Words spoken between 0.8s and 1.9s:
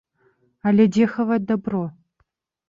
дзе хаваць дабро?